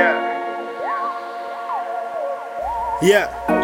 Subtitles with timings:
[0.00, 0.30] Yeah.
[3.02, 3.59] Yeah.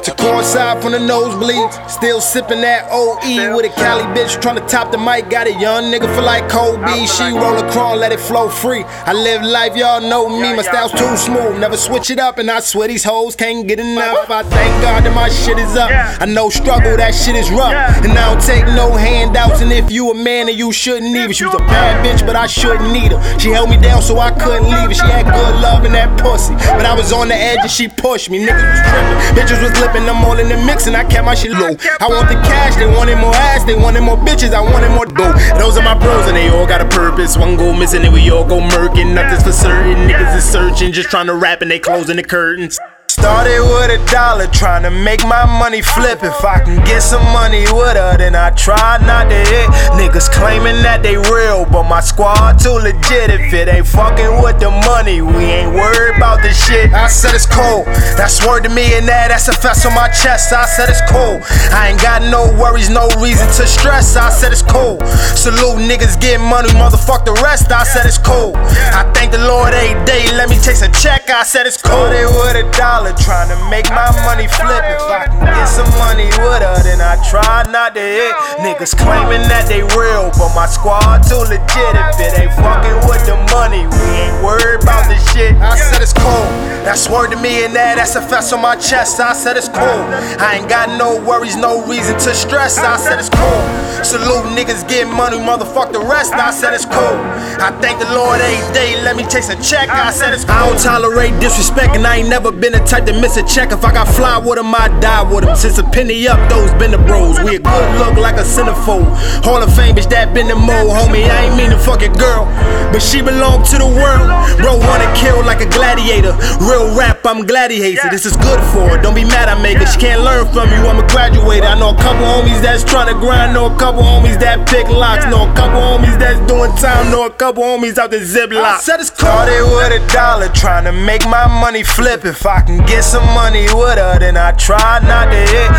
[0.00, 4.66] To coincide from the nosebleeds, still sipping that OE with a Cali bitch trying to
[4.66, 5.28] top the mic.
[5.28, 7.06] Got a young nigga feel like Kobe.
[7.06, 8.84] She roll a crawl, let it flow free.
[9.04, 10.56] I live life, y'all know me.
[10.56, 13.78] My style's too smooth, never switch it up, and I swear these hoes can't get
[13.78, 14.30] enough.
[14.30, 15.90] I thank God that my shit is up.
[16.20, 19.60] I know struggle, that shit is rough, and I don't take no handouts.
[19.60, 21.32] And if you a man, then you shouldn't even.
[21.32, 23.38] She was a bad bitch, but I shouldn't need her.
[23.38, 24.94] She held me down, so I couldn't leave her.
[24.94, 27.88] She had good love in that pussy, but I was on the edge and she
[27.88, 28.40] pushed me.
[28.40, 31.52] Niggas was tripping, bitches was I'm all in the mix and I kept my shit
[31.52, 31.74] low.
[32.00, 35.06] I want the cash, they wanted more ass, they wanted more bitches, I wanted more
[35.06, 35.32] dough.
[35.58, 37.36] Those are my bros and they all got a purpose.
[37.36, 39.14] One go missing and we all go murking.
[39.14, 40.08] Nothing's for certain.
[40.08, 42.78] Niggas is searching, just trying to rap and they closing the curtains.
[43.22, 46.26] Started with a dollar, trying to make my money flip.
[46.26, 49.70] If I can get some money with her, then I try not to hit.
[49.94, 53.30] Niggas claiming that they real, but my squad too legit.
[53.30, 56.90] If it ain't fucking with the money, we ain't worried about the shit.
[56.90, 57.86] I said it's cold,
[58.18, 60.50] that's word to me, and that that's a fest on my chest.
[60.50, 61.46] I said it's cold.
[61.70, 64.16] I ain't got no worries, no reason to stress.
[64.18, 64.98] I said it's cold.
[65.38, 67.70] Salute niggas getting money, motherfuck the rest.
[67.70, 68.58] I said it's cold.
[68.90, 71.30] I thank the Lord every day, let me chase a check.
[71.30, 72.10] I said it's cold.
[72.10, 74.84] They with a dollar dollar, trying to make my money flip.
[74.84, 78.34] If I can get some money with her, then I try not to hit.
[78.60, 81.94] Niggas claiming that they real, but my squad too legit.
[82.12, 85.54] If it ain't fucking with the money, we ain't worried about the shit.
[85.56, 86.72] I said it's cool.
[86.84, 89.20] That's word to me and that, that's a fest on my chest.
[89.20, 90.02] I said it's cool.
[90.42, 92.78] I ain't got no worries, no reason to stress.
[92.78, 93.62] I said it's cool.
[94.02, 96.34] Salute niggas getting money, motherfuck the rest.
[96.34, 97.18] I said it's cool.
[97.62, 99.88] I thank the Lord every day, let me chase a check.
[99.88, 100.54] I said it's cool.
[100.54, 103.72] I don't tolerate disrespect, and I ain't never been a type to miss a check.
[103.72, 105.56] If I got fly with him, I die with him.
[105.56, 107.38] Since a penny up, those been the bros.
[107.40, 109.06] We a good look like a centerfold.
[109.44, 111.28] Hall of Fame, bitch, that been the mo, homie.
[111.28, 112.44] I ain't mean to fuck your girl,
[112.92, 114.28] but she belong to the world.
[114.58, 115.31] Bro, wanna kill
[115.62, 116.34] a gladiator.
[116.60, 118.10] Real rap, I'm gladiator.
[118.10, 118.98] This is good for her.
[119.00, 119.86] Don't be mad, I make her.
[119.86, 121.66] She can't learn from you, I'm a graduator.
[121.66, 123.54] I know a couple homies that's trying to grind.
[123.54, 125.24] Know a couple homies that pick locks.
[125.26, 127.10] Know a couple homies that's doing time.
[127.10, 128.78] Know a couple homies out the ziplock.
[128.78, 132.24] Said it's Started with a dollar, trying to make my money flip.
[132.24, 135.70] If I can get some money with her, then I try not to hit.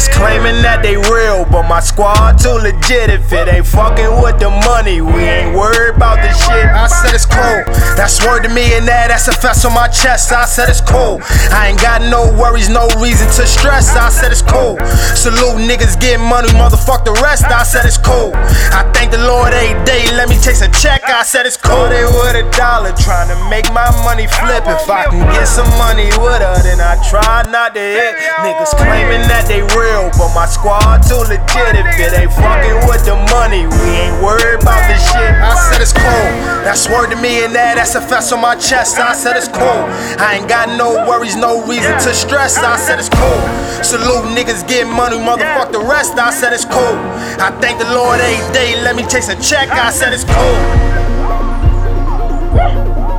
[0.00, 3.10] Niggas claiming that they real, but my squad too legit.
[3.12, 6.64] If it ain't fucking with the money, we ain't worried about the shit.
[6.72, 7.60] I said it's cool.
[8.00, 10.32] That's word to me and that, that's a fest on my chest.
[10.32, 11.20] I said it's cool.
[11.52, 13.92] I ain't got no worries, no reason to stress.
[13.92, 14.80] I said it's cool.
[15.12, 17.44] Salute niggas getting money, motherfuck the rest.
[17.44, 18.32] I said it's cool.
[18.72, 21.04] I thank the Lord every day, let me chase a check.
[21.04, 21.92] I said it's cool.
[21.92, 24.64] They with a dollar, trying to make my money flip.
[24.64, 26.79] If I can get some money with her, then
[27.10, 28.14] try not to hit.
[28.46, 31.74] Niggas claiming that they real, but my squad too legit.
[31.74, 35.34] If it ain't fucking with the money, we ain't worried about the shit.
[35.42, 36.30] I said it's cool.
[36.62, 39.02] That's word to me and that, that's a fest on my chest.
[39.02, 39.82] I said it's cool.
[40.22, 42.56] I ain't got no worries, no reason to stress.
[42.62, 43.42] I said it's cool.
[43.82, 46.14] Salute niggas getting money, motherfuck the rest.
[46.14, 46.94] I said it's cool.
[47.42, 49.66] I thank the Lord every day, let me chase a check.
[49.74, 50.56] I said it's cool.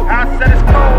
[0.07, 0.90] I said it's cold.